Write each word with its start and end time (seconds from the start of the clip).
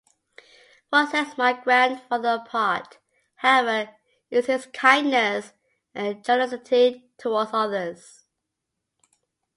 What 0.89 1.11
sets 1.11 1.37
my 1.37 1.53
grandfather 1.53 2.41
apart, 2.43 2.97
however, 3.35 3.91
is 4.31 4.47
his 4.47 4.65
kindness 4.73 5.53
and 5.93 6.25
generosity 6.25 7.11
towards 7.19 7.51
others. 7.53 8.23